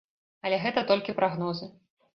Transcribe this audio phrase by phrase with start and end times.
[0.49, 1.75] Але гэта толькі прагнозы.